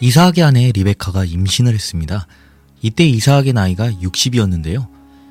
이사학의 0.00 0.44
아내 0.44 0.72
리베카가 0.72 1.24
임신을 1.24 1.72
했습니다. 1.72 2.26
이때 2.82 3.06
이사학의 3.06 3.54
나이가 3.54 3.90
60이었는데요. 3.90 4.88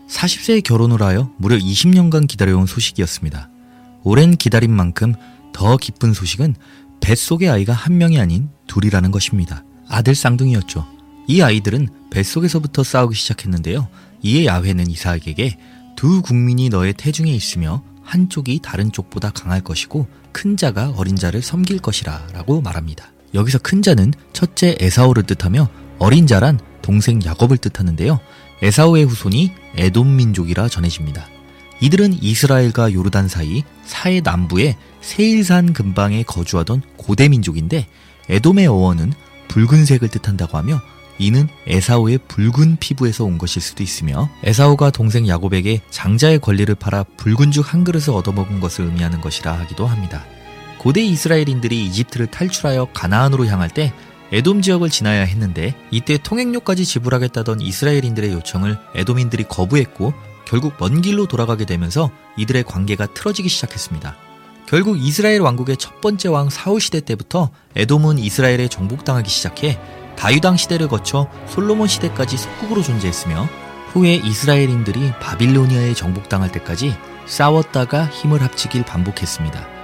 40세에 0.10 0.64
결혼을 0.64 1.04
하여 1.04 1.32
무려 1.38 1.56
20년간 1.58 2.28
기다려온 2.28 2.66
소식이었습니다. 2.66 3.50
오랜 4.04 4.36
기다린 4.36 4.72
만큼 4.72 5.14
더 5.54 5.78
기쁜 5.78 6.14
소식은 6.14 6.56
뱃속의 7.00 7.50
아이가 7.50 7.74
한 7.74 7.98
명이 7.98 8.20
아닌 8.20 8.50
둘이라는 8.68 9.12
것입니다. 9.12 9.64
아들 9.88 10.16
쌍둥이였죠. 10.16 10.86
이 11.28 11.42
아이들은 11.42 11.88
뱃속에서부터 12.10 12.84
싸우기 12.84 13.16
시작했는데요. 13.16 13.88
이에 14.24 14.46
야훼는 14.46 14.90
이사학에게 14.90 15.58
두 15.96 16.22
국민이 16.22 16.70
너의 16.70 16.94
태중에 16.94 17.32
있으며 17.32 17.84
한쪽이 18.04 18.60
다른 18.64 18.92
쪽보다 18.92 19.30
강할 19.30 19.62
것이고 19.62 20.08
큰 20.32 20.58
자가 20.58 20.94
어린 20.98 21.16
자를 21.16 21.42
섬길 21.42 21.80
것이라 21.80 22.28
라고 22.34 22.62
말합니다. 22.62 23.15
여기서 23.36 23.60
큰 23.60 23.82
자는 23.82 24.14
첫째 24.34 24.76
에사오를 24.80 25.24
뜻하며 25.24 25.70
어린 26.00 26.26
자란 26.26 26.60
동생 26.82 27.24
야곱을 27.24 27.58
뜻하는데요. 27.58 28.20
에사오의 28.64 29.06
후손이 29.06 29.52
에돔 29.76 30.16
민족이라 30.16 30.70
전해집니다. 30.70 31.28
이들은 31.82 32.24
이스라엘과 32.24 32.94
요르단 32.94 33.28
사이 33.28 33.64
사해 33.84 34.22
남부의 34.22 34.78
세일산 35.02 35.74
근방에 35.74 36.24
거주하던 36.24 36.82
고대 36.96 37.28
민족인데 37.28 37.88
에돔의 38.30 38.68
어원은 38.68 39.14
붉은색을 39.50 40.08
뜻한다고 40.10 40.58
하며 40.58 40.82
이는 41.20 41.48
에사오의 41.68 42.20
붉은 42.28 42.78
피부에서 42.80 43.24
온 43.24 43.38
것일 43.38 43.62
수도 43.62 43.84
있으며 43.84 44.30
에사오가 44.44 44.90
동생 44.90 45.28
야곱에게 45.28 45.82
장자의 45.90 46.40
권리를 46.40 46.74
팔아 46.76 47.04
붉은 47.18 47.52
죽 47.52 47.74
한 47.74 47.84
그릇을 47.84 48.14
얻어먹은 48.14 48.60
것을 48.60 48.86
의미하는 48.86 49.22
것이라 49.22 49.60
하기도 49.60 49.86
합니다. 49.86 50.26
고대 50.86 51.02
이스라엘인들이 51.02 51.84
이집트를 51.86 52.28
탈출하여 52.28 52.90
가나안으로 52.94 53.48
향할 53.48 53.72
때 53.72 53.92
에돔 54.32 54.62
지역을 54.62 54.92
지나야 54.92 55.24
했는데 55.24 55.74
이때 55.90 56.20
통행료까지 56.20 56.86
지불하겠다던 56.86 57.60
이스라엘인들의 57.60 58.32
요청을 58.34 58.78
에돔인들이 58.94 59.46
거부했고 59.46 60.14
결국 60.46 60.74
먼 60.80 61.02
길로 61.02 61.26
돌아가게 61.26 61.66
되면서 61.66 62.12
이들의 62.38 62.66
관계가 62.66 63.08
틀어지기 63.08 63.50
시작했습니다. 63.50 64.16
결국 64.68 65.00
이스라엘 65.00 65.42
왕국의 65.42 65.78
첫 65.78 66.02
번째 66.02 66.30
왕 66.30 66.52
사울 66.52 66.80
시대 66.80 67.02
때부터 67.02 67.50
에돔은 67.76 68.20
이스라엘에 68.20 68.68
정복당하기 68.68 69.28
시작해 69.28 69.80
다유당 70.16 70.56
시대를 70.56 70.88
거쳐 70.88 71.28
솔로몬 71.48 71.88
시대까지 71.88 72.38
속국으로 72.38 72.84
존재했으며 72.84 73.50
후에 73.94 74.22
이스라엘인들이 74.24 75.14
바빌로니아에 75.20 75.96
정복당할 75.96 76.52
때까지 76.52 76.96
싸웠다가 77.26 78.06
힘을 78.06 78.44
합치길 78.44 78.86
반복했습니다. 78.86 79.75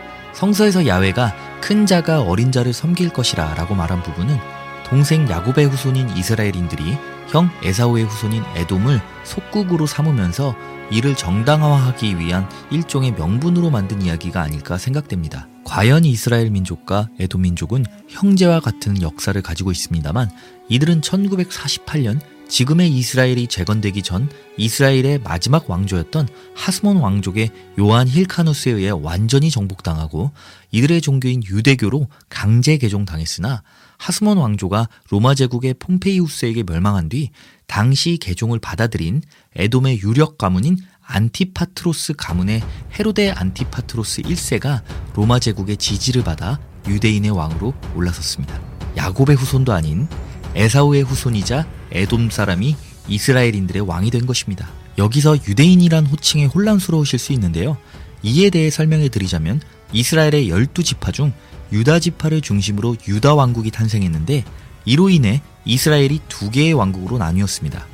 성서에서 0.42 0.88
야훼가 0.88 1.62
큰 1.62 1.86
자가 1.86 2.22
어린 2.22 2.52
자를 2.52 2.74
섬길 2.74 3.10
것이라 3.10 3.54
라고 3.54 3.76
말한 3.76 4.02
부분은 4.02 4.36
동생 4.84 5.30
야곱의 5.30 5.68
후손인 5.68 6.18
이스라엘인들이 6.18 6.98
형 7.28 7.52
에사오의 7.62 8.06
후손인 8.06 8.44
에돔을 8.56 9.00
속국으로 9.24 9.86
삼으면서 9.86 10.56
이를 10.90 11.16
정당화하기 11.16 12.18
위한 12.18 12.50
일종의 12.72 13.12
명분으로 13.12 13.70
만든 13.70 14.02
이야기가 14.02 14.42
아닐까 14.42 14.80
생각됩니다. 14.80 15.48
과연 15.64 16.06
이스라엘 16.06 16.50
민족과 16.50 17.10
에돔 17.20 17.44
민족은 17.44 17.86
형제와 18.08 18.62
같은 18.62 19.00
역사를 19.04 19.40
가지고 19.44 19.72
있습니다만 19.72 20.32
이들은 20.70 21.02
1948년 21.02 22.20
지금의 22.52 22.90
이스라엘이 22.90 23.48
재건되기 23.48 24.04
전 24.04 24.30
이스라엘의 24.58 25.20
마지막 25.24 25.70
왕조였던 25.70 26.28
하스몬 26.54 26.98
왕족의 26.98 27.50
요한 27.80 28.10
힐카누스에 28.10 28.74
의해 28.74 28.90
완전히 28.90 29.50
정복당하고 29.50 30.32
이들의 30.72 31.00
종교인 31.00 31.44
유대교로 31.46 32.10
강제 32.28 32.78
개종당했으나 32.78 33.64
하스몬 33.98 34.38
왕조가 34.38 34.90
로마 35.10 35.34
제국의 35.34 35.76
폼페이우스에게 35.76 36.64
멸망한 36.64 37.08
뒤 37.08 37.30
당시 37.68 38.18
개종을 38.18 38.60
받아들인 38.60 39.22
에돔의 39.56 40.02
유력 40.02 40.38
가문인 40.38 40.78
안티파트로스 41.04 42.16
가문의 42.18 42.62
헤로데 43.00 43.32
안티파트로스 43.32 44.24
1세가 44.24 44.82
로마 45.16 45.40
제국의 45.40 45.78
지지를 45.78 46.26
받아 46.26 46.60
유대인의 46.86 47.32
왕으로 47.32 47.74
올라섰습니다. 47.96 48.60
야곱의 48.98 49.38
후손도 49.38 49.72
아닌 49.72 50.10
에사우의 50.56 51.04
후손이자 51.04 51.66
에돔 51.92 52.30
사람이 52.30 52.76
이스라엘인들의 53.08 53.88
왕이 53.88 54.12
된 54.12 54.26
것입니다. 54.26 54.70
여기서 54.98 55.38
유대인이란 55.48 56.06
호칭에 56.06 56.46
혼란스러우실 56.46 57.20
수 57.20 57.34
있는데요. 57.34 57.78
이에 58.24 58.50
대해 58.50 58.70
설명해 58.70 59.10
드리자면 59.10 59.62
이스라엘의 59.94 60.50
12지파 60.50 61.14
중 61.14 61.34
유다 61.72 62.00
지파를 62.00 62.42
중심으로 62.42 62.98
유다 63.08 63.34
왕국이 63.34 63.72
탄생했는데 63.72 64.44
이로 64.86 65.10
인해 65.10 65.42
이스라엘이 65.66 66.20
두 66.28 66.52
개의 66.52 66.74
왕국으로 66.74 67.18
나뉘었습니다. 67.18 67.88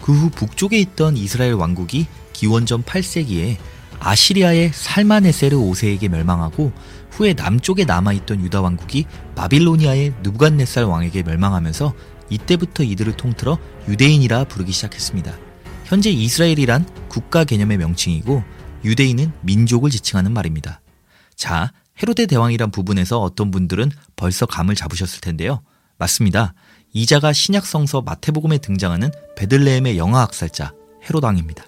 그 0.00 0.12
후 0.12 0.30
북쪽에 0.30 0.78
있던 0.78 1.16
이스라엘 1.16 1.54
왕국이 1.54 2.06
기원전 2.32 2.82
8세기에 2.82 3.56
아시리아의 4.04 4.72
살마네세르 4.74 5.56
5세에게 5.56 6.08
멸망하고 6.08 6.72
후에 7.10 7.32
남쪽에 7.32 7.86
남아있던 7.86 8.42
유다 8.42 8.60
왕국이 8.60 9.06
바빌로니아의 9.34 10.14
누부갓네살 10.22 10.84
왕에게 10.84 11.22
멸망하면서 11.22 11.94
이때부터 12.28 12.82
이들을 12.82 13.16
통틀어 13.16 13.58
유대인이라 13.88 14.44
부르기 14.44 14.72
시작했습니다. 14.72 15.34
현재 15.86 16.10
이스라엘이란 16.10 16.86
국가 17.08 17.44
개념의 17.44 17.78
명칭이고 17.78 18.42
유대인은 18.84 19.32
민족을 19.40 19.90
지칭하는 19.90 20.32
말입니다. 20.32 20.82
자, 21.34 21.72
헤로데 22.02 22.26
대왕이란 22.26 22.72
부분에서 22.72 23.20
어떤 23.20 23.50
분들은 23.50 23.90
벌써 24.16 24.44
감을 24.44 24.74
잡으셨을 24.74 25.20
텐데요. 25.20 25.62
맞습니다. 25.96 26.52
이자가 26.92 27.32
신약성서 27.32 28.02
마태복음에 28.02 28.58
등장하는 28.58 29.10
베들레헴의 29.36 29.96
영아 29.96 30.20
학살자 30.22 30.74
헤로당입니다. 31.08 31.64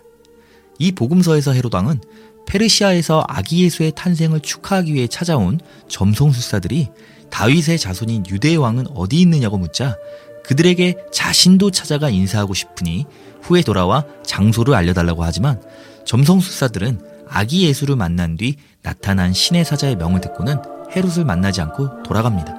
이 0.78 0.92
복음서에서 0.92 1.52
헤로당은 1.52 2.00
페르시아에서 2.46 3.24
아기 3.28 3.64
예수의 3.64 3.92
탄생을 3.94 4.40
축하하기 4.40 4.94
위해 4.94 5.06
찾아온 5.06 5.58
점성술사들이 5.88 6.88
다윗의 7.30 7.78
자손인 7.78 8.24
유대의 8.28 8.56
왕은 8.56 8.86
어디 8.94 9.20
있느냐고 9.20 9.58
묻자 9.58 9.96
그들에게 10.44 10.96
자신도 11.12 11.72
찾아가 11.72 12.08
인사하고 12.08 12.54
싶으니 12.54 13.04
후에 13.42 13.62
돌아와 13.62 14.04
장소를 14.24 14.74
알려달라고 14.74 15.24
하지만 15.24 15.60
점성술사들은 16.04 17.00
아기 17.28 17.66
예수를 17.66 17.96
만난 17.96 18.36
뒤 18.36 18.56
나타난 18.82 19.32
신의 19.32 19.64
사자의 19.64 19.96
명을 19.96 20.20
듣고는 20.20 20.58
헤롯을 20.94 21.24
만나지 21.24 21.60
않고 21.60 22.04
돌아갑니다. 22.04 22.54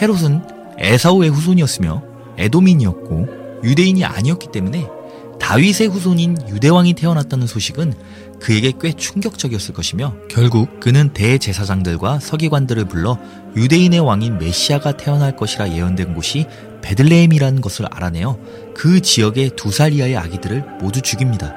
헤롯은 0.00 0.42
에사오의 0.78 1.30
후손이었으며 1.30 2.02
에도민이었고 2.36 3.62
유대인이 3.64 4.04
아니었기 4.04 4.48
때문에 4.52 4.97
다윗의 5.40 5.88
후손인 5.88 6.36
유대왕이 6.48 6.94
태어났다는 6.94 7.46
소식은 7.46 7.94
그에게 8.40 8.72
꽤 8.80 8.92
충격적이었을 8.92 9.74
것이며 9.74 10.14
결국 10.30 10.78
그는 10.80 11.12
대제사장들과 11.12 12.20
서기관들을 12.20 12.84
불러 12.84 13.18
유대인의 13.56 14.00
왕인 14.00 14.38
메시아가 14.38 14.96
태어날 14.96 15.34
것이라 15.34 15.72
예언된 15.72 16.14
곳이 16.14 16.46
베들레헴이라는 16.82 17.60
것을 17.60 17.86
알아내어 17.90 18.38
그 18.74 19.00
지역의 19.00 19.50
두 19.56 19.70
살 19.70 19.92
이하의 19.92 20.16
아기들을 20.16 20.64
모두 20.80 21.00
죽입니다. 21.00 21.54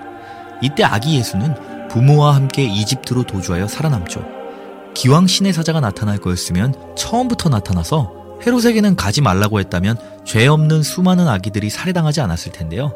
이때 0.61 0.83
아기 0.83 1.15
예수는 1.17 1.87
부모와 1.89 2.35
함께 2.35 2.63
이집트로 2.63 3.23
도주하여 3.23 3.67
살아남죠. 3.67 4.23
기왕 4.93 5.27
신의 5.27 5.53
사자가 5.53 5.79
나타날 5.79 6.17
거였으면 6.17 6.73
처음부터 6.97 7.49
나타나서 7.49 8.20
헤롯에게는 8.45 8.95
가지 8.95 9.21
말라고 9.21 9.59
했다면 9.59 9.97
죄 10.25 10.47
없는 10.47 10.83
수많은 10.83 11.27
아기들이 11.27 11.69
살해당하지 11.69 12.21
않았을 12.21 12.51
텐데요. 12.51 12.93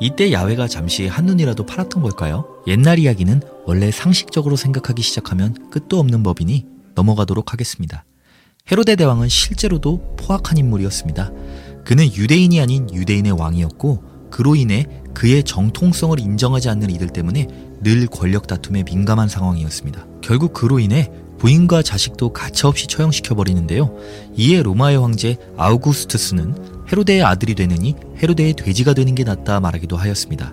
이때 0.00 0.32
야훼가 0.32 0.68
잠시 0.68 1.06
한눈이라도 1.06 1.66
팔았던 1.66 2.02
걸까요? 2.02 2.46
옛날 2.66 2.98
이야기는 2.98 3.42
원래 3.64 3.90
상식적으로 3.90 4.56
생각하기 4.56 5.02
시작하면 5.02 5.70
끝도 5.70 5.98
없는 5.98 6.22
법이니 6.22 6.66
넘어가도록 6.94 7.52
하겠습니다. 7.52 8.04
헤로데 8.70 8.96
대왕은 8.96 9.28
실제로도 9.28 10.16
포악한 10.16 10.58
인물이었습니다. 10.58 11.30
그는 11.84 12.06
유대인이 12.14 12.60
아닌 12.60 12.88
유대인의 12.92 13.32
왕이었고 13.32 14.30
그로 14.30 14.56
인해 14.56 14.86
그의 15.12 15.44
정통성을 15.44 16.18
인정하지 16.18 16.68
않는 16.70 16.90
이들 16.90 17.10
때문에 17.10 17.46
늘 17.82 18.06
권력 18.06 18.46
다툼에 18.46 18.82
민감한 18.82 19.28
상황이었습니다. 19.28 20.06
결국 20.22 20.54
그로 20.54 20.78
인해 20.78 21.10
부인과 21.38 21.82
자식도 21.82 22.32
가차없이 22.32 22.86
처형시켜 22.86 23.34
버리는데요. 23.34 23.94
이에 24.36 24.62
로마의 24.62 24.98
황제 24.98 25.36
아우구스투스는 25.56 26.86
헤로데의 26.90 27.22
아들이 27.22 27.54
되느니 27.54 27.94
헤로데의 28.22 28.54
돼지가 28.54 28.94
되는 28.94 29.14
게 29.14 29.24
낫다 29.24 29.60
말하기도 29.60 29.96
하였습니다. 29.96 30.52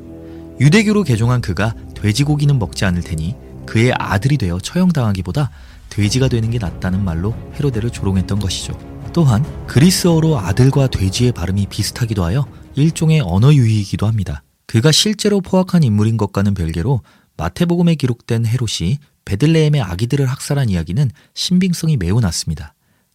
유대교로 0.59 1.03
개종한 1.03 1.41
그가 1.41 1.73
돼지고기는 1.95 2.57
먹지 2.59 2.85
않을 2.85 3.01
테니 3.01 3.35
그의 3.65 3.93
아들이 3.97 4.37
되어 4.37 4.59
처형당하기보다 4.59 5.49
돼지가 5.89 6.27
되는 6.27 6.49
게 6.49 6.57
낫다는 6.57 7.03
말로 7.03 7.33
헤로데를 7.55 7.89
조롱했던 7.89 8.39
것이죠. 8.39 8.77
또한 9.13 9.45
그리스어로 9.67 10.39
아들과 10.39 10.87
돼지의 10.87 11.33
발음이 11.33 11.67
비슷하기도 11.69 12.23
하여 12.23 12.45
일종의 12.75 13.21
언어 13.21 13.53
유희이기도 13.53 14.07
합니다. 14.07 14.43
그가 14.67 14.91
실제로 14.91 15.41
포악한 15.41 15.83
인물인 15.83 16.15
것과는 16.15 16.53
별개로 16.53 17.01
마태복음에 17.37 17.95
기록된 17.95 18.45
헤롯이 18.45 18.99
베들레헴의 19.25 19.81
아기들을 19.81 20.25
학살한 20.25 20.69
이야기는 20.69 21.09
신빙성이 21.33 21.97
매우 21.97 22.19
낮습니다. 22.19 22.73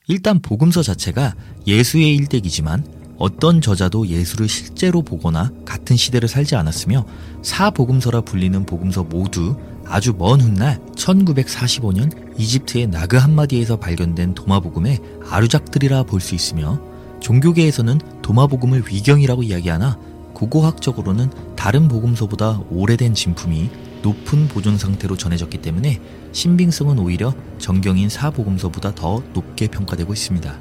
일단 0.08 0.40
복음서 0.40 0.82
자체가 0.82 1.34
예수의 1.66 2.14
일대기지만 2.14 2.84
어떤 3.18 3.60
저자도 3.60 4.08
예수를 4.08 4.48
실제로 4.48 5.02
보거나 5.02 5.50
같은 5.64 5.96
시대를 5.96 6.28
살지 6.28 6.54
않았으며 6.54 7.06
사복음서라 7.42 8.20
불리는 8.20 8.66
복음서 8.66 9.04
모두 9.04 9.56
아주 9.86 10.14
먼 10.18 10.40
훗날 10.40 10.78
1945년 10.96 12.38
이집트의 12.38 12.88
나그 12.88 13.16
한마디에서 13.16 13.76
발견된 13.78 14.34
도마복음의 14.34 15.00
아류작들이라 15.30 16.04
볼 16.04 16.20
수 16.20 16.34
있으며 16.34 16.80
종교계에서는 17.20 18.00
도마복음을 18.22 18.84
위경이라고 18.88 19.42
이야기하나 19.44 19.98
고고학적으로는 20.34 21.30
다른 21.56 21.88
복음서보다 21.88 22.60
오래된 22.70 23.14
진품이 23.14 23.70
높은 24.06 24.46
보존 24.46 24.78
상태로 24.78 25.16
전해졌기 25.16 25.58
때문에 25.58 26.00
신빙성은 26.30 26.96
오히려 27.00 27.34
정경인 27.58 28.08
사복음서보다 28.08 28.94
더 28.94 29.20
높게 29.32 29.66
평가되고 29.66 30.12
있습니다. 30.12 30.56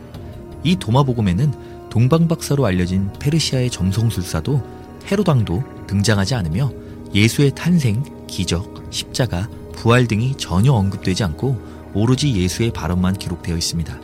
이 0.63 0.75
도마복음에는 0.77 1.89
동방박사로 1.91 2.65
알려진 2.65 3.11
페르시아의 3.19 3.69
점성술사도 3.69 4.63
헤로당도 5.11 5.63
등장하지 5.85 6.33
않으며 6.33 6.71
예수의 7.13 7.51
탄생, 7.53 8.03
기적, 8.25 8.87
십자가, 8.89 9.47
부활 9.73 10.07
등이 10.07 10.37
전혀 10.37 10.73
언급되지 10.73 11.23
않고 11.23 11.91
오로지 11.93 12.33
예수의 12.33 12.71
발언만 12.71 13.13
기록되어 13.13 13.55
있습니다. 13.55 13.99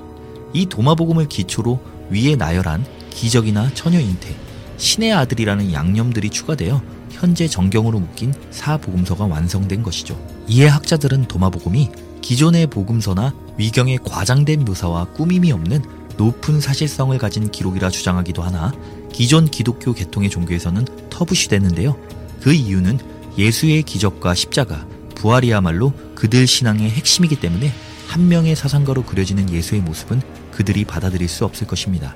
이 0.54 0.68
도마복음을 0.68 1.28
기초로 1.28 1.80
위에 2.12 2.36
나열한 2.36 2.86
기적이나 3.10 3.74
처녀 3.74 4.00
잉태, 4.00 4.36
신의 4.78 5.14
아들이라는 5.14 5.74
양념들이 5.74 6.30
추가되어 6.30 6.80
현재 7.12 7.48
정경으로 7.48 8.00
묶인 8.00 8.34
사복음서가 8.52 9.26
완성된 9.26 9.84
것이죠. 9.84 10.20
이에 10.48 10.68
학자들은 10.68 11.28
도마복음이 11.28 11.90
기존의 12.22 12.68
복음서나 12.68 13.34
위경의 13.58 14.00
과장된 14.04 14.66
묘사와 14.66 15.06
꾸밈이 15.14 15.52
없는 15.52 15.82
높은 16.18 16.62
사실성을 16.62 17.18
가진 17.18 17.50
기록이라 17.50 17.90
주장하기도 17.90 18.42
하나 18.42 18.72
기존 19.12 19.50
기독교 19.50 19.94
계통의 19.94 20.30
종교에서는 20.30 20.86
터부시됐는데요. 21.10 21.98
그 22.42 22.54
이유는 22.54 23.00
예수의 23.38 23.84
기적과 23.84 24.36
십자가, 24.36 24.86
부활이야말로 25.16 25.94
그들 26.16 26.48
신앙의 26.48 26.90
핵심이기 26.90 27.40
때문에 27.40 27.72
한 28.08 28.28
명의 28.28 28.56
사상가로 28.56 29.04
그려지는 29.04 29.50
예수의 29.50 29.82
모습은 29.82 30.22
그들이 30.52 30.86
받아들일 30.86 31.30
수 31.30 31.46
없을 31.46 31.66
것입니다. 31.66 32.16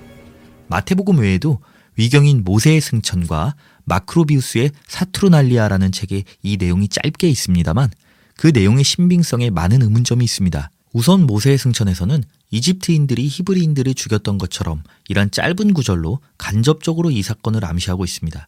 마태복음 0.68 1.20
외에도 1.20 1.60
위경인 1.98 2.44
모세의 2.44 2.82
승천과 2.82 3.56
마크로비우스의 3.86 4.72
사투르날리아라는 4.88 5.92
책에 5.92 6.24
이 6.44 6.58
내용이 6.58 6.88
짧게 6.88 7.28
있습니다만 7.30 7.92
그 8.38 8.48
내용의 8.48 8.84
신빙성에 8.84 9.50
많은 9.50 9.82
의문점이 9.82 10.24
있습니다. 10.24 10.70
우선 10.94 11.26
모세의 11.26 11.58
승천에서는 11.58 12.24
이집트인들이 12.52 13.28
히브리인들을 13.28 13.94
죽였던 13.96 14.38
것처럼 14.38 14.84
이런 15.10 15.30
짧은 15.30 15.74
구절로 15.74 16.20
간접적으로 16.38 17.12
이 17.12 17.22
사건을 17.22 17.66
암시하고 17.66 18.06
있습니다. 18.06 18.48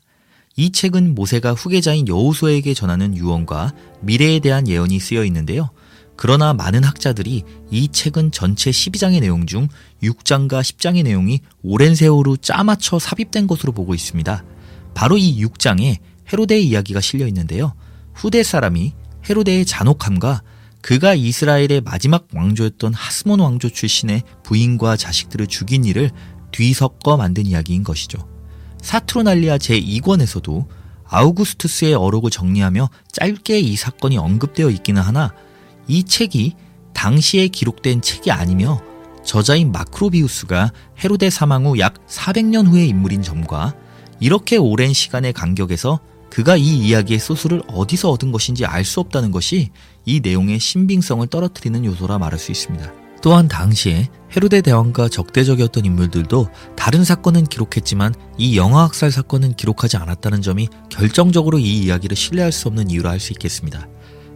이 0.56 0.72
책은 0.72 1.14
모세가 1.14 1.54
후계자인 1.54 2.08
여호수아에게 2.08 2.74
전하는 2.74 3.16
유언과 3.16 3.74
미래에 4.02 4.40
대한 4.40 4.68
예언이 4.68 5.00
쓰여 5.00 5.24
있는데요. 5.26 5.70
그러나 6.16 6.54
많은 6.54 6.84
학자들이 6.84 7.44
이 7.70 7.88
책은 7.90 8.32
전체 8.32 8.72
12장의 8.72 9.22
내용 9.22 9.46
중 9.46 9.68
6장과 10.02 10.62
10장의 10.62 11.04
내용이 11.04 11.42
오랜 11.62 11.94
세월로 11.94 12.38
짜맞춰 12.38 12.98
삽입된 12.98 13.46
것으로 13.46 13.72
보고 13.72 13.94
있습니다. 13.94 14.44
바로 14.98 15.16
이 15.20 15.40
6장에 15.44 15.98
헤로데의 16.34 16.66
이야기가 16.70 17.02
실려 17.02 17.28
있는데요. 17.28 17.76
후대 18.16 18.42
사람이 18.42 18.94
헤로데의 19.30 19.64
잔혹함과 19.64 20.42
그가 20.82 21.14
이스라엘의 21.14 21.82
마지막 21.82 22.28
왕조였던 22.34 22.96
하스몬 22.96 23.40
왕조 23.40 23.70
출신의 23.70 24.24
부인과 24.42 24.98
자식들을 24.98 25.46
죽인 25.46 25.86
일을 25.86 26.10
뒤섞어 26.52 27.16
만든 27.16 27.46
이야기인 27.46 27.84
것이죠. 27.84 28.28
사트로날리아 28.82 29.60
제2권에서도 29.60 30.66
아우구스투스의 31.06 31.94
어록을 31.94 32.32
정리하며 32.32 32.90
짧게 33.12 33.60
이 33.60 33.76
사건이 33.76 34.18
언급되어 34.18 34.72
있기는 34.72 35.00
하나 35.00 35.32
이 35.88 36.06
책이 36.06 36.56
당시에 36.96 37.50
기록된 37.50 38.02
책이 38.02 38.32
아니며 38.32 38.82
저자인 39.24 39.72
마크로비우스가 39.72 40.72
헤로데 41.04 41.30
사망 41.30 41.68
후 41.68 41.78
약 41.78 42.04
400년 42.08 42.66
후의 42.66 42.90
인물인 42.90 43.22
점과 43.22 43.76
이렇게 44.20 44.58
오랜 44.58 44.94
시간의 44.94 45.34
간격에서 45.34 46.00
그가 46.30 46.58
이 46.58 46.80
이야기의 46.80 47.20
소스를 47.20 47.62
어디서 47.68 48.10
얻은 48.12 48.32
것인지 48.32 48.66
알 48.66 48.84
수 48.84 49.00
없다는 49.00 49.32
것이 49.32 49.70
이 50.06 50.20
내용의 50.20 50.60
신빙성을 50.60 51.26
떨어뜨리는 51.28 51.84
요소라 51.86 52.18
말할 52.18 52.40
수 52.40 52.52
있습니다. 52.52 52.94
또한 53.22 53.48
당시에 53.48 54.10
헤로데 54.36 54.62
대왕과 54.62 55.10
적대적이었던 55.10 55.86
인물들도 55.86 56.50
다른 56.76 57.04
사건은 57.04 57.46
기록했지만 57.46 58.14
이 58.38 58.58
영화 58.58 58.84
학살 58.84 59.12
사건은 59.12 59.56
기록하지 59.56 59.98
않았다는 59.98 60.42
점이 60.42 60.68
결정적으로 60.90 61.58
이 61.60 61.80
이야기를 61.80 62.16
신뢰할 62.16 62.52
수 62.52 62.68
없는 62.68 62.90
이유라 62.90 63.10
할 63.10 63.20
수 63.20 63.34
있겠습니다. 63.34 63.88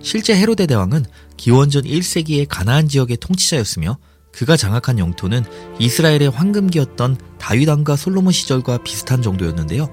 실제 0.01 0.36
헤로데 0.36 0.66
대왕은 0.66 1.06
기원전 1.38 1.83
1세기의 1.83 2.48
가나안 2.50 2.88
지역의 2.88 3.18
통치자였으며 3.18 3.98
그가 4.31 4.57
장악한 4.57 5.00
영토는 5.00 5.44
이스라엘의 5.80 6.30
황금기였던 6.30 7.18
다윗왕과 7.38 7.95
솔로몬 7.95 8.31
시절과 8.31 8.80
비슷한 8.83 9.22
정도였는데요. 9.22 9.89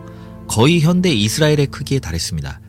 거의 0.48 0.80
현대 0.80 1.10
이스라엘의 1.12 1.66
크기에 1.66 1.98
달했습니다. 1.98 2.60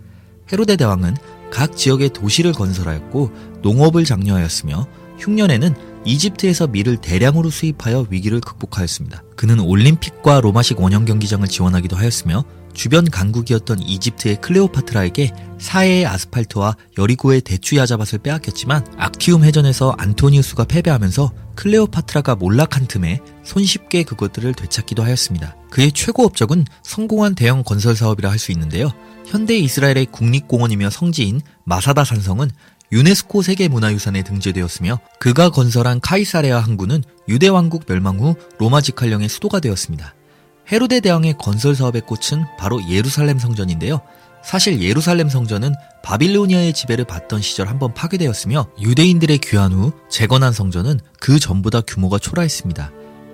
헤로데 0.52 0.76
대왕은 0.76 1.16
각 1.52 1.76
지역에 1.76 2.10
도시를 2.10 2.54
건설하였고 2.54 3.32
농업을 3.62 4.06
장려하였으며 4.06 4.88
흉년에는 5.20 5.76
이집트에서 6.06 6.68
밀을 6.68 6.98
대량으로 6.98 7.50
수입하여 7.50 8.08
위기를 8.10 8.40
극복하였습니다. 8.40 9.24
그는 9.36 9.60
올림픽과 9.60 10.42
로마식 10.42 10.80
원형 10.80 11.06
경기장을 11.06 11.48
지원하기도 11.48 11.96
하였으며 11.96 12.44
주변 12.80 13.04
강국이었던 13.04 13.82
이집트의 13.82 14.40
클레오파트라에게 14.40 15.34
사해의 15.60 16.06
아스팔트와 16.06 16.78
여리고의 16.98 17.42
대추 17.42 17.76
야자밭을 17.76 18.20
빼앗겼지만 18.20 18.86
악티움 18.98 19.44
해전에서 19.44 19.96
안토니우스가 19.98 20.64
패배하면서 20.64 21.34
클레오파트라가 21.56 22.36
몰락한 22.36 22.88
틈에 22.88 23.20
손쉽게 23.44 24.04
그것들을 24.04 24.54
되찾기도 24.54 25.04
하였습니다. 25.04 25.58
그의 25.70 25.92
최고 25.92 26.24
업적은 26.24 26.64
성공한 26.82 27.36
대형 27.36 27.66
건설 27.66 27.98
사업이라 27.98 28.32
할 28.32 28.40
수 28.40 28.54
있는데요. 28.54 28.94
현대 29.26 29.58
이스라엘의 29.58 30.06
국립공원이며 30.14 30.90
성지인 30.90 31.42
마사다 31.66 32.06
산성은 32.06 32.50
유네스코 32.94 33.42
세계문화유산에 33.42 34.24
등재되었으며 34.24 35.00
그가 35.20 35.50
건설한 35.50 36.00
카이사레아 36.00 36.62
항구는 36.62 37.04
유대왕국 37.28 37.88
멸망 37.88 38.20
후 38.20 38.36
로마 38.58 38.80
직할령의 38.80 39.28
수도가 39.28 39.60
되었습니다. 39.60 40.14
헤로데 40.72 41.00
대왕의 41.00 41.36
건설 41.40 41.76
사업의 41.76 42.02
꽃은 42.02 42.46
바로 42.58 42.80
예루살렘 42.88 43.40
성전인데요. 43.40 44.02
사실 44.44 44.82
예루살렘 44.82 45.28
성전은 45.28 45.74
바빌로니아의 46.04 46.74
지배를 46.74 47.06
받던 47.06 47.42
시절 47.42 47.68
한번 47.68 47.94
파괴되었으며 47.94 48.70
유대인들의 48.80 49.40
귀환 49.40 49.74
후 49.74 49.92
재건한 50.10 50.54
성전은 50.54 51.00
그 51.20 51.40
전보다 51.40 51.82
규모가 51.82 52.20
초라했습니다. 52.20 52.92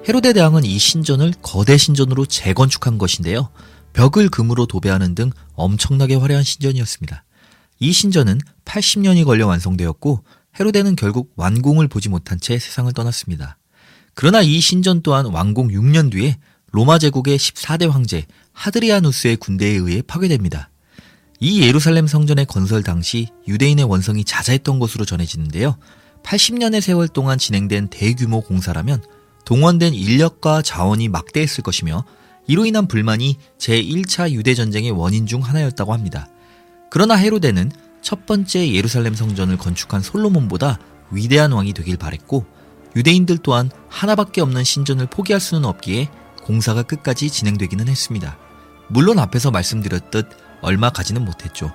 헤로데 0.07 0.33
대왕은 0.33 0.63
이 0.63 0.77
신전을 0.77 1.33
거대 1.41 1.77
신전으로 1.77 2.25
재건축한 2.25 2.97
것인데요. 2.97 3.49
벽을 3.93 4.29
금으로 4.29 4.65
도배하는 4.65 5.13
등 5.13 5.31
엄청나게 5.55 6.15
화려한 6.15 6.43
신전이었습니다. 6.43 7.23
이 7.79 7.91
신전은 7.91 8.39
80년이 8.63 9.25
걸려 9.25 9.45
완성되었고 9.47 10.23
헤로데는 10.59 10.95
결국 10.95 11.33
완공을 11.35 11.87
보지 11.87 12.09
못한 12.09 12.39
채 12.39 12.57
세상을 12.57 12.91
떠났습니다. 12.93 13.57
그러나 14.13 14.41
이 14.41 14.59
신전 14.59 15.01
또한 15.01 15.25
완공 15.25 15.67
6년 15.67 16.11
뒤에 16.11 16.37
로마 16.75 16.99
제국의 16.99 17.37
14대 17.37 17.89
황제 17.89 18.25
하드리아누스의 18.51 19.37
군대에 19.37 19.75
의해 19.77 20.01
파괴됩니다. 20.01 20.69
이 21.39 21.61
예루살렘 21.61 22.05
성전의 22.05 22.47
건설 22.47 22.83
당시 22.83 23.29
유대인의 23.47 23.85
원성이 23.85 24.25
자자했던 24.25 24.79
것으로 24.79 25.05
전해지는데요. 25.05 25.77
80년의 26.23 26.81
세월 26.81 27.07
동안 27.07 27.37
진행된 27.37 27.87
대규모 27.87 28.41
공사라면 28.41 29.01
동원된 29.45 29.93
인력과 29.93 30.63
자원이 30.63 31.07
막대했을 31.07 31.63
것이며 31.63 32.03
이로 32.45 32.65
인한 32.65 32.89
불만이 32.89 33.37
제1차 33.57 34.31
유대전쟁의 34.31 34.91
원인 34.91 35.27
중 35.27 35.39
하나였다고 35.39 35.93
합니다. 35.93 36.27
그러나 36.91 37.15
헤로데는 37.15 37.71
첫 38.01 38.25
번째 38.25 38.73
예루살렘 38.73 39.15
성전을 39.15 39.55
건축한 39.55 40.01
솔로몬보다 40.01 40.79
위대한 41.09 41.53
왕이 41.53 41.71
되길 41.71 41.95
바랬고 41.95 42.45
유대인들 42.97 43.37
또한 43.43 43.71
하나밖에 43.87 44.41
없는 44.41 44.65
신전을 44.65 45.05
포기할 45.05 45.39
수는 45.39 45.63
없기에 45.63 46.09
공사가 46.45 46.83
끝까지 46.83 47.31
진행되기는 47.31 47.87
했습니다. 47.87 48.37
물론 48.87 49.17
앞에서 49.17 49.49
말씀드렸듯 49.49 50.29
얼마 50.61 50.91
가지는 50.91 51.25
못했죠. 51.25 51.71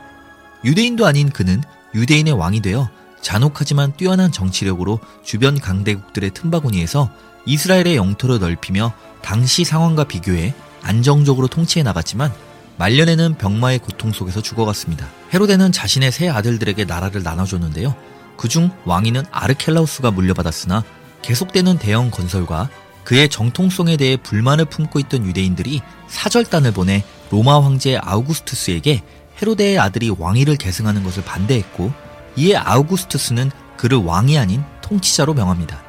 유대인도 0.65 1.07
아닌 1.07 1.29
그는 1.31 1.61
유대인의 1.95 2.35
왕이 2.35 2.62
되어 2.62 2.89
잔혹하지만 3.21 3.97
뛰어난 3.97 4.31
정치력으로 4.31 5.00
주변 5.25 5.59
강대국들의 5.59 6.31
틈바구니에서 6.31 7.11
이스라엘의 7.47 7.97
영토를 7.97 8.39
넓히며 8.39 8.93
당시 9.23 9.65
상황과 9.65 10.05
비교해 10.05 10.55
안정적으로 10.83 11.49
통치해 11.49 11.83
나갔지만 11.83 12.33
말년에는 12.79 13.39
병마의 13.39 13.81
고통 13.81 14.12
속에서 14.12 14.41
죽어갔습니다. 14.41 15.07
헤로데는 15.35 15.73
자신의 15.73 16.12
세 16.12 16.29
아들들에게 16.29 16.85
나라를 16.85 17.23
나눠줬는데요. 17.25 17.95
그중 18.37 18.71
왕위는 18.85 19.25
아르켈라우스가 19.33 20.12
물려받았으나 20.12 20.85
계속되는 21.23 21.79
대형 21.79 22.11
건설과 22.11 22.71
그의 23.11 23.29
정통성에 23.29 23.97
대해 23.97 24.17
불만을 24.17 24.67
품고 24.67 25.00
있던 25.00 25.26
유대인들이 25.26 25.83
사절단을 26.07 26.71
보내 26.71 27.02
로마 27.33 27.61
황제 27.61 27.99
아우구스투스에게 28.00 29.02
헤로데의 29.43 29.81
아들이 29.81 30.14
왕위를 30.17 30.55
계승하는 30.55 31.02
것을 31.02 31.25
반대했고 31.25 31.93
이에 32.37 32.55
아우구스투스는 32.55 33.50
그를 33.76 33.99
왕이 33.99 34.38
아닌 34.38 34.62
통치자로 34.83 35.35
명합니다. 35.35 35.83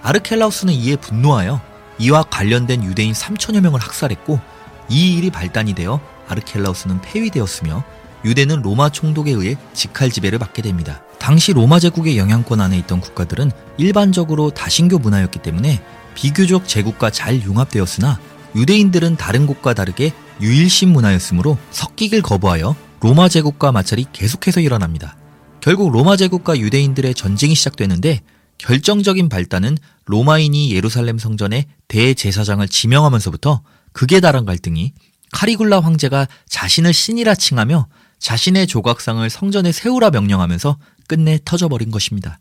아르켈라우스는 0.00 0.72
이에 0.72 0.96
분노하여 0.96 1.60
이와 1.98 2.22
관련된 2.22 2.84
유대인 2.84 3.12
3천여 3.12 3.60
명을 3.60 3.78
학살했고 3.78 4.40
이 4.88 5.18
일이 5.18 5.28
발단이 5.28 5.74
되어 5.74 6.00
아르켈라우스는 6.26 7.02
폐위되었으며 7.02 7.84
유대는 8.24 8.62
로마 8.62 8.88
총독에 8.88 9.32
의해 9.32 9.56
직할 9.74 10.10
지배를 10.10 10.38
받게 10.38 10.62
됩니다. 10.62 11.02
당시 11.18 11.52
로마 11.52 11.78
제국의 11.78 12.16
영향권 12.16 12.62
안에 12.62 12.78
있던 12.78 13.02
국가들은 13.02 13.50
일반적으로 13.76 14.48
다신교 14.48 15.00
문화였기 15.00 15.40
때문에 15.40 15.82
비교적 16.14 16.68
제국과 16.68 17.10
잘 17.10 17.42
융합되었으나 17.42 18.20
유대인들은 18.54 19.16
다른 19.16 19.46
곳과 19.46 19.74
다르게 19.74 20.12
유일신 20.40 20.92
문화였으므로 20.92 21.58
섞이길 21.70 22.22
거부하여 22.22 22.76
로마 23.00 23.28
제국과 23.28 23.72
마찰이 23.72 24.06
계속해서 24.12 24.60
일어납니다. 24.60 25.16
결국 25.60 25.92
로마 25.92 26.16
제국과 26.16 26.58
유대인들의 26.58 27.14
전쟁이 27.14 27.54
시작되는데 27.54 28.20
결정적인 28.58 29.28
발단은 29.28 29.76
로마인이 30.06 30.72
예루살렘 30.72 31.18
성전에 31.18 31.66
대제사장을 31.88 32.66
지명하면서부터 32.68 33.62
극에 33.92 34.20
달한 34.20 34.44
갈등이 34.44 34.92
카리굴라 35.32 35.80
황제가 35.80 36.28
자신을 36.48 36.92
신이라 36.92 37.34
칭하며 37.34 37.88
자신의 38.18 38.66
조각상을 38.66 39.28
성전에 39.28 39.72
세우라 39.72 40.10
명령하면서 40.10 40.78
끝내 41.08 41.38
터져버린 41.44 41.90
것입니다. 41.90 42.38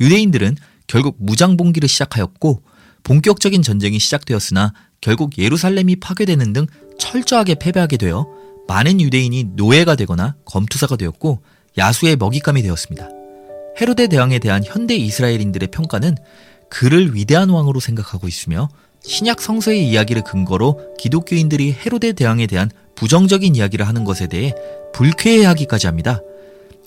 유대인들은 0.00 0.56
결국 0.86 1.16
무장봉기를 1.18 1.88
시작하였고 1.88 2.62
본격적인 3.04 3.62
전쟁이 3.62 3.98
시작되었으나 3.98 4.72
결국 5.00 5.38
예루살렘이 5.38 5.96
파괴되는 5.96 6.52
등 6.52 6.66
철저하게 6.98 7.56
패배하게 7.56 7.96
되어 7.96 8.26
많은 8.68 9.00
유대인이 9.00 9.44
노예가 9.56 9.96
되거나 9.96 10.36
검투사가 10.44 10.96
되었고 10.96 11.42
야수의 11.78 12.16
먹잇감이 12.16 12.62
되었습니다. 12.62 13.08
헤로데 13.80 14.08
대왕에 14.08 14.38
대한 14.38 14.62
현대 14.64 14.94
이스라엘인들의 14.94 15.68
평가는 15.70 16.16
그를 16.68 17.14
위대한 17.14 17.48
왕으로 17.50 17.80
생각하고 17.80 18.28
있으며 18.28 18.68
신약 19.02 19.40
성서의 19.40 19.88
이야기를 19.88 20.22
근거로 20.22 20.94
기독교인들이 20.98 21.72
헤로데 21.72 22.12
대왕에 22.12 22.46
대한 22.46 22.70
부정적인 22.94 23.56
이야기를 23.56 23.88
하는 23.88 24.04
것에 24.04 24.26
대해 24.26 24.54
불쾌해하기까지 24.92 25.86
합니다. 25.86 26.20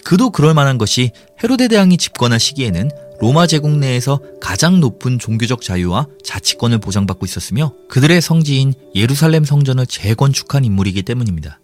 그도 0.03 0.29
그럴 0.29 0.53
만한 0.53 0.77
것이 0.77 1.11
헤로데 1.43 1.69
대왕이 1.69 1.97
집권한 1.97 2.37
시기에는 2.37 2.91
로마 3.23 3.47
제국 3.47 3.77
내에서 3.77 4.19
가장 4.41 4.81
높은 4.81 5.17
종교적 5.17 5.61
자유와 5.61 6.07
자치권을 6.25 6.79
보장받고 6.79 7.25
있었으며 7.25 7.71
그들의 7.87 8.19
성지인 8.19 8.73
예루살렘 8.95 9.45
성전을 9.45 9.85
재건축한 9.85 10.65
인물이기 10.65 11.03
때문입니다. 11.03 11.61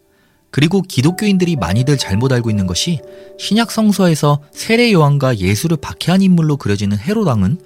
그리고 0.51 0.81
기독교인들이 0.81 1.57
많이들 1.57 1.97
잘못 1.97 2.31
알고 2.31 2.49
있는 2.49 2.65
것이 2.65 3.01
신약 3.37 3.71
성서에서 3.71 4.39
세례 4.53 4.93
요한과 4.93 5.39
예수를 5.39 5.75
박해한 5.75 6.21
인물로 6.21 6.55
그려지는 6.55 6.97
헤로당은 6.97 7.59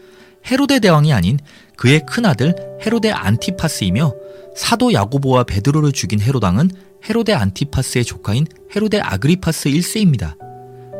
헤로데 0.49 0.79
대왕이 0.79 1.13
아닌 1.13 1.37
그의 1.77 2.03
큰아들 2.07 2.55
헤로데 2.83 3.11
안티파스이며 3.11 4.11
사도 4.55 4.91
야고보와 4.91 5.43
베드로를 5.43 5.91
죽인 5.91 6.19
헤로당은 6.19 6.71
헤로데 7.07 7.33
안티파스의 7.33 8.05
조카인 8.05 8.47
헤로데 8.75 9.01
아그리파스 9.01 9.69
1세입니다. 9.69 10.52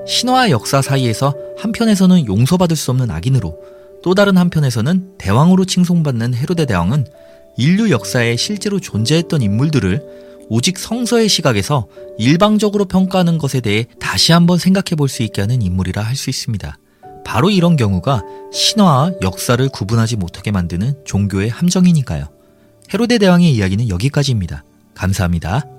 신화와 0.07 0.50
역사 0.50 0.81
사이에서 0.81 1.36
한편에서는 1.57 2.25
용서받을 2.25 2.75
수 2.75 2.91
없는 2.91 3.10
악인으로 3.12 3.57
또 4.03 4.15
다른 4.15 4.38
한편에서는 4.38 5.17
대왕으로 5.17 5.65
칭송받는 5.65 6.36
헤로데 6.36 6.65
대왕은 6.65 7.07
인류 7.57 7.89
역사에 7.91 8.36
실제로 8.36 8.79
존재했던 8.79 9.41
인물들을 9.41 10.01
오직 10.50 10.77
성서의 10.77 11.29
시각에서 11.29 11.88
일방적으로 12.17 12.86
평가하는 12.86 13.38
것에 13.38 13.62
대해 13.62 13.86
다시 14.00 14.33
한번 14.33 14.57
생각해 14.57 14.95
볼 14.98 15.07
수 15.07 15.24
있게 15.24 15.41
하는 15.41 15.62
인물이라 15.62 16.01
할 16.01 16.15
수 16.15 16.29
있습니다. 16.29 16.77
바로 17.24 17.50
이런 17.50 17.77
경우가 17.77 18.22
신화와 18.51 19.13
역사를 19.22 19.67
구분하지 19.69 20.17
못하게 20.17 20.51
만드는 20.51 20.95
종교의 21.05 21.50
함정이니까요. 21.50 22.25
헤로데 22.93 23.17
대왕의 23.19 23.53
이야기는 23.53 23.88
여기까지입니다. 23.88 24.63
감사합니다. 24.93 25.73